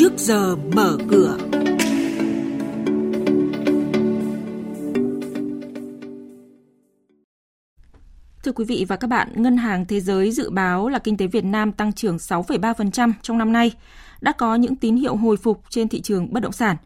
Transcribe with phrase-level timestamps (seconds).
[0.00, 1.36] trước giờ mở cửa.
[8.42, 11.26] Thưa quý vị và các bạn, Ngân hàng Thế giới dự báo là kinh tế
[11.26, 13.72] Việt Nam tăng trưởng 6,3% trong năm nay.
[14.20, 16.76] Đã có những tín hiệu hồi phục trên thị trường bất động sản.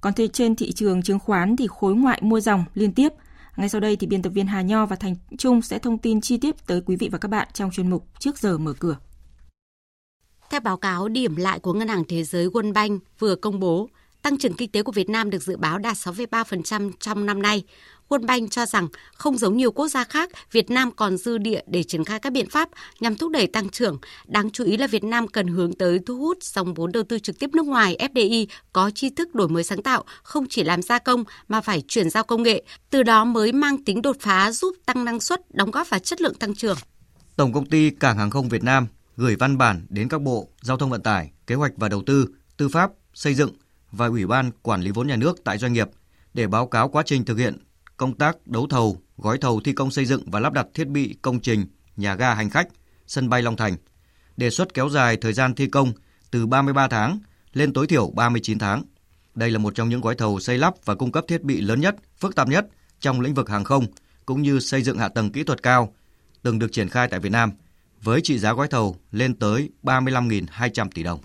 [0.00, 3.12] Còn trên thị trường chứng khoán thì khối ngoại mua dòng liên tiếp.
[3.56, 6.20] Ngay sau đây thì biên tập viên Hà Nho và Thành Trung sẽ thông tin
[6.20, 8.96] chi tiết tới quý vị và các bạn trong chuyên mục Trước giờ mở cửa.
[10.50, 13.88] Theo báo cáo điểm lại của Ngân hàng Thế giới World Bank vừa công bố,
[14.22, 17.62] tăng trưởng kinh tế của Việt Nam được dự báo đạt 6,3% trong năm nay.
[18.08, 21.60] World Bank cho rằng không giống nhiều quốc gia khác, Việt Nam còn dư địa
[21.66, 22.68] để triển khai các biện pháp
[23.00, 23.98] nhằm thúc đẩy tăng trưởng.
[24.26, 27.18] Đáng chú ý là Việt Nam cần hướng tới thu hút dòng vốn đầu tư
[27.18, 30.82] trực tiếp nước ngoài FDI có tri thức đổi mới sáng tạo, không chỉ làm
[30.82, 34.52] gia công mà phải chuyển giao công nghệ, từ đó mới mang tính đột phá
[34.52, 36.76] giúp tăng năng suất, đóng góp vào chất lượng tăng trưởng.
[37.36, 38.86] Tổng công ty Cảng hàng không Việt Nam
[39.18, 42.26] gửi văn bản đến các bộ Giao thông Vận tải, Kế hoạch và Đầu tư,
[42.56, 43.52] Tư pháp, Xây dựng
[43.92, 45.88] và Ủy ban Quản lý vốn nhà nước tại doanh nghiệp
[46.34, 47.58] để báo cáo quá trình thực hiện
[47.96, 51.16] công tác đấu thầu, gói thầu thi công xây dựng và lắp đặt thiết bị
[51.22, 52.68] công trình nhà ga hành khách,
[53.06, 53.76] sân bay Long Thành.
[54.36, 55.92] Đề xuất kéo dài thời gian thi công
[56.30, 57.18] từ 33 tháng
[57.52, 58.82] lên tối thiểu 39 tháng.
[59.34, 61.80] Đây là một trong những gói thầu xây lắp và cung cấp thiết bị lớn
[61.80, 62.66] nhất, phức tạp nhất
[63.00, 63.86] trong lĩnh vực hàng không
[64.26, 65.94] cũng như xây dựng hạ tầng kỹ thuật cao
[66.42, 67.52] từng được triển khai tại Việt Nam
[68.02, 71.20] với trị giá gói thầu lên tới 35.200 tỷ đồng.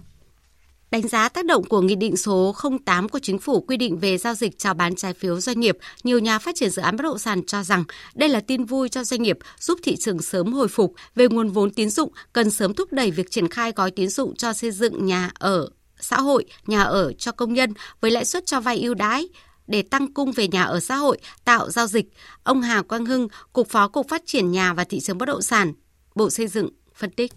[0.91, 4.17] Đánh giá tác động của Nghị định số 08 của Chính phủ quy định về
[4.17, 7.03] giao dịch chào bán trái phiếu doanh nghiệp, nhiều nhà phát triển dự án bất
[7.03, 7.83] động sản cho rằng
[8.15, 10.93] đây là tin vui cho doanh nghiệp, giúp thị trường sớm hồi phục.
[11.15, 14.35] Về nguồn vốn tín dụng, cần sớm thúc đẩy việc triển khai gói tín dụng
[14.35, 18.45] cho xây dựng nhà ở xã hội, nhà ở cho công nhân với lãi suất
[18.45, 19.27] cho vay ưu đãi
[19.67, 22.05] để tăng cung về nhà ở xã hội, tạo giao dịch.
[22.43, 25.41] Ông Hà Quang Hưng, Cục Phó Cục Phát triển Nhà và Thị trường Bất động
[25.41, 25.73] sản,
[26.15, 27.31] Bộ Xây dựng, phân tích.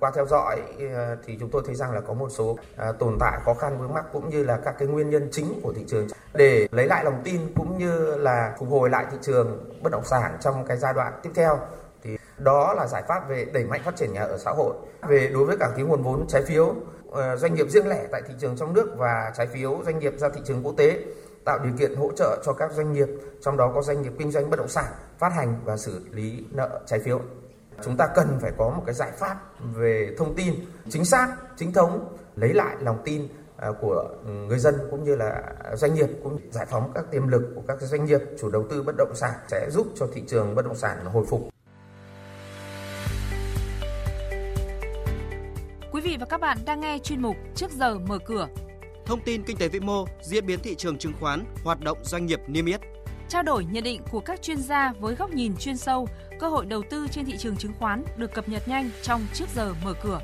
[0.00, 0.60] Qua theo dõi
[0.94, 3.78] ờ, thì chúng tôi thấy rằng là có một số ờ, tồn tại khó khăn
[3.78, 6.06] vướng mắc cũng như là các cái nguyên nhân chính của thị trường.
[6.34, 10.04] Để lấy lại lòng tin cũng như là phục hồi lại thị trường bất động
[10.04, 11.58] sản trong cái giai đoạn tiếp theo
[12.02, 14.74] thì đó là giải pháp về đẩy mạnh phát triển nhà ở xã hội.
[15.08, 16.74] Về đối với cả cái nguồn vốn trái phiếu
[17.10, 20.14] ờ, doanh nghiệp riêng lẻ tại thị trường trong nước và trái phiếu doanh nghiệp
[20.16, 21.04] ra thị trường quốc tế
[21.44, 23.08] tạo điều kiện hỗ trợ cho các doanh nghiệp
[23.42, 26.44] trong đó có doanh nghiệp kinh doanh bất động sản phát hành và xử lý
[26.50, 27.20] nợ trái phiếu
[27.84, 29.36] chúng ta cần phải có một cái giải pháp
[29.74, 30.54] về thông tin
[30.88, 35.42] chính xác chính thống lấy lại lòng tin à, của người dân cũng như là
[35.74, 38.82] doanh nghiệp cũng giải phóng các tiềm lực của các doanh nghiệp chủ đầu tư
[38.82, 41.48] bất động sản sẽ giúp cho thị trường bất động sản hồi phục.
[45.92, 48.48] Quý vị và các bạn đang nghe chuyên mục Trước giờ mở cửa.
[49.06, 52.26] Thông tin kinh tế vĩ mô, diễn biến thị trường chứng khoán, hoạt động doanh
[52.26, 52.80] nghiệp niêm yết
[53.30, 56.08] trao đổi nhận định của các chuyên gia với góc nhìn chuyên sâu,
[56.40, 59.44] cơ hội đầu tư trên thị trường chứng khoán được cập nhật nhanh trong trước
[59.54, 60.20] giờ mở cửa.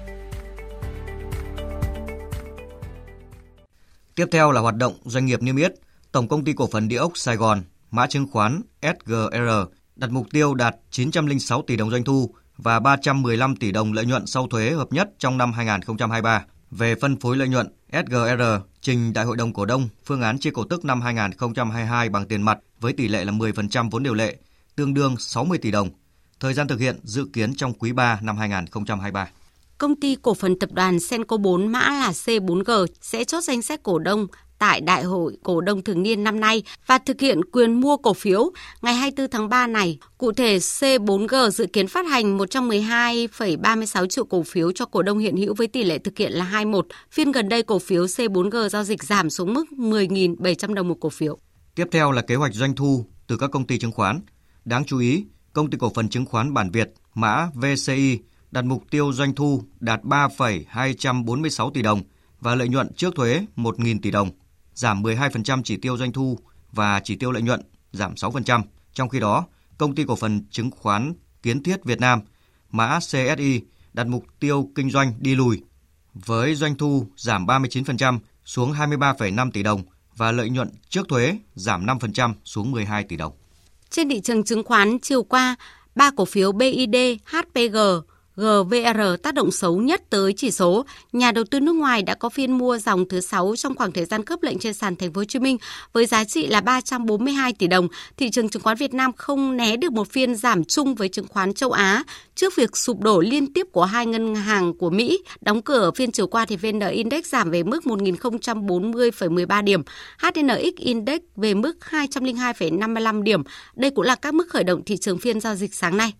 [4.15, 5.73] Tiếp theo là hoạt động doanh nghiệp niêm yết.
[6.13, 9.51] Tổng công ty cổ phần địa ốc Sài Gòn, mã chứng khoán SGR
[9.97, 14.27] đặt mục tiêu đạt 906 tỷ đồng doanh thu và 315 tỷ đồng lợi nhuận
[14.27, 16.45] sau thuế hợp nhất trong năm 2023.
[16.71, 18.43] Về phân phối lợi nhuận, SGR
[18.81, 22.43] trình Đại hội đồng cổ đông phương án chia cổ tức năm 2022 bằng tiền
[22.43, 24.37] mặt với tỷ lệ là 10% vốn điều lệ,
[24.77, 25.91] tương đương 60 tỷ đồng.
[26.41, 29.29] Thời gian thực hiện dự kiến trong quý 3 năm 2023.
[29.79, 33.83] Công ty cổ phần tập đoàn Senco 4 mã là C4G sẽ chốt danh sách
[33.83, 34.27] cổ đông
[34.59, 38.15] tại Đại hội Cổ đông thường niên năm nay và thực hiện quyền mua cổ
[38.15, 38.51] phiếu
[38.83, 39.99] ngày 24 tháng 3 này.
[40.19, 45.37] Cụ thể, C4G dự kiến phát hành 112,36 triệu cổ phiếu cho cổ đông hiện
[45.37, 46.87] hữu với tỷ lệ thực hiện là 21.
[47.11, 51.09] Phiên gần đây cổ phiếu C4G giao dịch giảm xuống mức 10.700 đồng một cổ
[51.09, 51.39] phiếu.
[51.75, 54.21] Tiếp theo là kế hoạch doanh thu từ các công ty chứng khoán.
[54.65, 58.19] Đáng chú ý, công ty cổ phần chứng khoán Bản Việt, mã VCI
[58.51, 62.03] đặt mục tiêu doanh thu đạt 3,246 tỷ đồng
[62.41, 64.31] và lợi nhuận trước thuế 1.000 tỷ đồng
[64.77, 66.39] giảm 12% chỉ tiêu doanh thu
[66.73, 67.61] và chỉ tiêu lợi nhuận
[67.93, 68.63] giảm 6%.
[68.93, 69.47] Trong khi đó,
[69.79, 72.21] công ty cổ phần chứng khoán Kiến Thiết Việt Nam,
[72.71, 73.61] mã CSI
[73.93, 75.63] đặt mục tiêu kinh doanh đi lùi
[76.15, 79.83] với doanh thu giảm 39% xuống 23,5 tỷ đồng
[80.17, 83.33] và lợi nhuận trước thuế giảm 5% xuống 12 tỷ đồng.
[83.91, 85.57] Trên thị trường chứng khoán chiều qua,
[85.95, 87.77] ba cổ phiếu BID, HPG
[88.37, 90.85] GVR tác động xấu nhất tới chỉ số.
[91.13, 94.05] Nhà đầu tư nước ngoài đã có phiên mua dòng thứ 6 trong khoảng thời
[94.05, 95.59] gian cấp lệnh trên sàn Thành phố Hồ Chí Minh
[95.93, 97.89] với giá trị là 342 tỷ đồng.
[98.17, 101.29] Thị trường chứng khoán Việt Nam không né được một phiên giảm chung với chứng
[101.29, 102.05] khoán châu Á
[102.35, 105.19] trước việc sụp đổ liên tiếp của hai ngân hàng của Mỹ.
[105.41, 109.83] Đóng cửa phiên chiều qua thì VN Index giảm về mức 1040,13 điểm,
[110.19, 113.43] HNX Index về mức 202,55 điểm.
[113.77, 116.13] Đây cũng là các mức khởi động thị trường phiên giao dịch sáng nay.